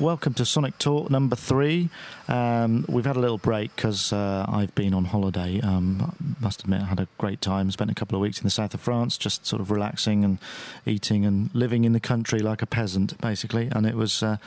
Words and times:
Welcome 0.00 0.32
to 0.34 0.46
Sonic 0.46 0.78
Talk 0.78 1.10
number 1.10 1.36
three. 1.36 1.90
Um, 2.28 2.86
we've 2.88 3.04
had 3.04 3.16
a 3.16 3.20
little 3.20 3.36
break 3.36 3.76
because 3.76 4.14
uh, 4.14 4.46
I've 4.48 4.74
been 4.74 4.94
on 4.94 5.04
holiday. 5.04 5.60
Um, 5.60 6.16
must 6.40 6.62
admit, 6.62 6.80
I 6.80 6.86
had 6.86 7.00
a 7.00 7.08
great 7.18 7.42
time. 7.42 7.70
Spent 7.70 7.90
a 7.90 7.94
couple 7.94 8.16
of 8.16 8.22
weeks 8.22 8.38
in 8.38 8.44
the 8.44 8.50
south 8.50 8.72
of 8.72 8.80
France, 8.80 9.18
just 9.18 9.44
sort 9.44 9.60
of 9.60 9.70
relaxing 9.70 10.24
and 10.24 10.38
eating 10.86 11.26
and 11.26 11.50
living 11.52 11.84
in 11.84 11.92
the 11.92 12.00
country 12.00 12.38
like 12.38 12.62
a 12.62 12.66
peasant, 12.66 13.20
basically. 13.20 13.68
And 13.70 13.84
it 13.84 13.96
was 13.96 14.22
uh, 14.22 14.38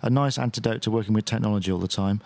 a 0.00 0.08
nice 0.08 0.38
antidote 0.38 0.80
to 0.82 0.90
working 0.90 1.12
with 1.12 1.26
technology 1.26 1.70
all 1.70 1.78
the 1.78 1.86
time. 1.86 2.22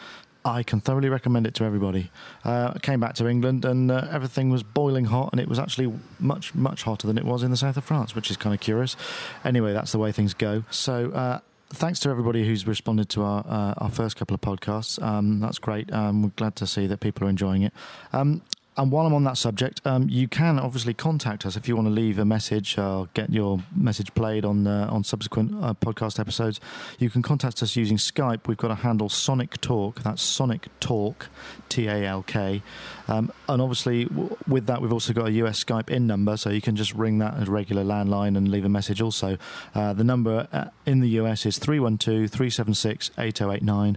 I 0.47 0.63
can 0.63 0.81
thoroughly 0.81 1.09
recommend 1.09 1.47
it 1.47 1.55
to 1.55 1.65
everybody. 1.65 2.11
Uh, 2.45 2.73
I 2.77 2.79
came 2.79 3.01
back 3.01 3.15
to 3.17 3.27
England 3.27 3.65
and 3.65 3.91
uh, 3.91 4.07
everything 4.13 4.49
was 4.49 4.63
boiling 4.63 5.07
hot, 5.07 5.31
and 5.33 5.41
it 5.41 5.49
was 5.49 5.59
actually 5.59 5.93
much, 6.21 6.55
much 6.55 6.85
hotter 6.85 7.09
than 7.09 7.19
it 7.19 7.25
was 7.25 7.43
in 7.43 7.51
the 7.51 7.57
south 7.57 7.77
of 7.77 7.85
France, 7.85 8.15
which 8.15 8.31
is 8.31 8.37
kind 8.37 8.55
of 8.55 8.61
curious. 8.61 8.97
Anyway, 9.45 9.73
that's 9.73 9.91
the 9.91 9.99
way 9.99 10.13
things 10.13 10.35
go. 10.35 10.63
So, 10.71 11.11
uh, 11.11 11.41
thanks 11.71 11.99
to 12.01 12.11
everybody 12.11 12.47
who's 12.47 12.65
responded 12.65 13.09
to 13.11 13.23
our 13.23 13.45
uh, 13.47 13.75
our 13.79 13.91
first 13.91 14.17
couple 14.17 14.35
of 14.35 14.41
podcasts. 14.41 15.03
Um, 15.03 15.41
that's 15.41 15.59
great. 15.59 15.93
Um, 15.93 16.23
we're 16.23 16.31
glad 16.37 16.55
to 16.57 16.67
see 16.67 16.87
that 16.87 17.01
people 17.01 17.27
are 17.27 17.31
enjoying 17.31 17.63
it. 17.63 17.73
Um, 18.13 18.43
and 18.77 18.93
while 18.93 19.07
I'm 19.07 19.15
on 19.15 19.25
that 19.25 19.39
subject, 19.39 19.81
um, 19.87 20.09
you 20.11 20.29
can 20.29 20.59
obviously 20.59 20.93
contact 20.93 21.47
us 21.47 21.57
if 21.57 21.67
you 21.67 21.75
want 21.77 21.89
to 21.89 21.93
leave 21.93 22.19
a 22.19 22.25
message 22.25 22.77
or 22.77 23.09
get 23.15 23.31
your 23.31 23.61
message 23.75 24.13
played 24.15 24.45
on 24.45 24.67
uh, 24.67 24.89
on 24.91 25.03
subsequent 25.03 25.53
uh, 25.63 25.73
podcast 25.75 26.21
episodes. 26.21 26.61
You 26.99 27.09
can 27.09 27.23
contact 27.23 27.63
us 27.63 27.75
using 27.75 27.97
Skype. 27.97 28.47
We've 28.47 28.57
got 28.57 28.71
a 28.71 28.77
handle 28.77 29.09
Sonic 29.09 29.61
Talk. 29.63 30.03
That's 30.03 30.21
Sonic 30.21 30.69
Talk, 30.79 31.29
T 31.71 31.87
A 31.87 32.05
L 32.05 32.23
K. 32.23 32.63
Um, 33.09 33.33
and 33.49 33.63
obviously, 33.63 34.05
w- 34.05 34.37
with 34.47 34.67
that, 34.67 34.83
we've 34.83 34.93
also 34.93 35.15
got 35.15 35.29
a 35.29 35.33
US 35.33 35.65
Skype 35.65 35.89
in 35.89 36.07
number, 36.07 36.37
so 36.37 36.51
you 36.51 36.61
can 36.61 36.77
just 36.77 36.93
ring 36.93 37.19
that 37.19 37.35
as 37.35 37.49
regular 37.49 37.83
landline 37.83 38.37
and 38.37 38.49
leave 38.49 38.67
a 38.67 38.69
message. 38.69 39.01
Also, 39.01 39.39
uh, 39.75 39.95
the 39.95 40.05
number 40.05 40.49
uh, 40.53 40.67
in 40.85 41.01
the 41.01 41.09
US 41.21 41.47
is 41.47 41.59
312 41.59 42.31
376 42.31 43.11
8089. 43.17 43.97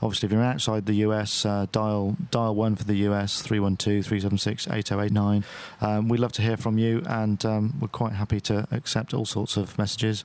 Obviously, 0.00 0.26
if 0.26 0.32
you're 0.32 0.42
outside 0.42 0.86
the 0.86 0.94
US, 0.94 1.44
uh, 1.44 1.66
dial 1.72 2.16
dial 2.30 2.54
one 2.54 2.76
for 2.76 2.84
the 2.84 2.94
US 3.08 3.42
312-376-8089. 3.42 5.42
Um, 5.80 6.08
we'd 6.08 6.20
love 6.20 6.30
to 6.32 6.42
hear 6.42 6.56
from 6.56 6.78
you, 6.78 7.02
and 7.06 7.44
um, 7.44 7.74
we're 7.80 7.88
quite 7.88 8.12
happy 8.12 8.40
to 8.42 8.68
accept 8.70 9.12
all 9.12 9.24
sorts 9.24 9.56
of 9.56 9.76
messages 9.76 10.24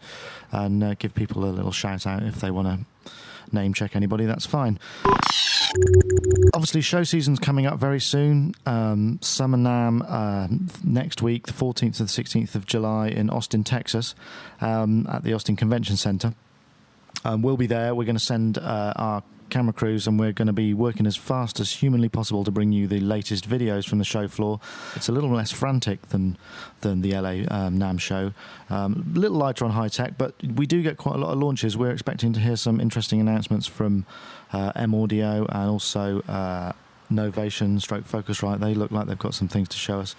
and 0.51 0.83
uh, 0.83 0.93
give 0.95 1.15
people 1.15 1.43
a 1.43 1.51
little 1.51 1.71
shout 1.71 2.05
out 2.05 2.21
if 2.23 2.39
they 2.39 2.51
want 2.51 2.67
to 2.67 2.85
name 3.51 3.73
check 3.73 3.95
anybody. 3.95 4.25
That's 4.25 4.45
fine. 4.45 4.79
Obviously, 6.53 6.81
show 6.81 7.03
season's 7.03 7.39
coming 7.39 7.65
up 7.65 7.79
very 7.79 7.99
soon. 7.99 8.53
Um, 8.65 9.19
Summer 9.21 9.57
NAM 9.57 10.03
uh, 10.07 10.47
next 10.83 11.21
week, 11.21 11.47
the 11.47 11.53
14th 11.53 11.97
to 11.97 12.03
the 12.03 12.09
16th 12.09 12.55
of 12.55 12.65
July 12.65 13.07
in 13.07 13.29
Austin, 13.29 13.63
Texas, 13.63 14.13
um, 14.61 15.07
at 15.11 15.23
the 15.23 15.33
Austin 15.33 15.55
Convention 15.55 15.97
Center. 15.97 16.33
Um, 17.25 17.41
we'll 17.41 17.57
be 17.57 17.67
there. 17.67 17.95
We're 17.95 18.05
going 18.05 18.17
to 18.17 18.23
send 18.23 18.57
uh, 18.57 18.93
our 18.95 19.23
camera 19.49 19.73
crews 19.73 20.07
and 20.07 20.19
we're 20.19 20.31
going 20.31 20.47
to 20.47 20.53
be 20.53 20.73
working 20.73 21.05
as 21.05 21.15
fast 21.15 21.59
as 21.59 21.71
humanly 21.71 22.09
possible 22.09 22.43
to 22.43 22.51
bring 22.51 22.71
you 22.71 22.87
the 22.87 22.99
latest 22.99 23.49
videos 23.49 23.87
from 23.87 23.99
the 23.99 24.05
show 24.05 24.27
floor. 24.27 24.59
It's 24.95 25.09
a 25.09 25.11
little 25.11 25.29
less 25.29 25.51
frantic 25.51 26.09
than 26.09 26.37
than 26.81 27.01
the 27.01 27.13
LA 27.13 27.43
um, 27.49 27.77
NAM 27.77 27.97
show, 27.97 28.33
um, 28.69 29.13
a 29.15 29.19
little 29.19 29.37
lighter 29.37 29.63
on 29.65 29.71
high 29.71 29.87
tech, 29.87 30.17
but 30.17 30.35
we 30.55 30.65
do 30.65 30.81
get 30.81 30.97
quite 30.97 31.15
a 31.15 31.17
lot 31.17 31.31
of 31.31 31.39
launches. 31.39 31.77
We're 31.77 31.91
expecting 31.91 32.33
to 32.33 32.39
hear 32.39 32.57
some 32.57 32.81
interesting 32.81 33.21
announcements 33.21 33.67
from 33.67 34.05
uh, 34.51 34.71
M 34.75 34.93
Audio 34.93 35.45
and 35.49 35.69
also 35.69 36.21
uh, 36.21 36.73
Novation, 37.11 37.81
Stroke 37.81 38.05
Focusrite. 38.05 38.59
They 38.59 38.73
look 38.73 38.91
like 38.91 39.07
they've 39.07 39.17
got 39.17 39.33
some 39.33 39.47
things 39.47 39.69
to 39.69 39.77
show 39.77 39.99
us. 39.99 40.15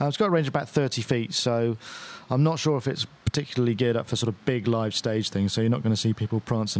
Uh, 0.00 0.06
it's 0.06 0.16
got 0.16 0.28
a 0.28 0.30
range 0.30 0.48
of 0.48 0.54
about 0.54 0.70
30 0.70 1.02
feet, 1.02 1.34
so 1.34 1.76
I'm 2.30 2.42
not 2.42 2.58
sure 2.58 2.78
if 2.78 2.88
it's 2.88 3.06
particularly 3.26 3.74
geared 3.74 3.94
up 3.94 4.06
for 4.06 4.16
sort 4.16 4.28
of 4.28 4.44
big 4.46 4.66
live 4.66 4.94
stage 4.94 5.28
things, 5.28 5.52
so 5.52 5.60
you're 5.60 5.68
not 5.68 5.82
going 5.82 5.94
to 5.94 6.00
see 6.00 6.14
people 6.14 6.40
prancing 6.40 6.76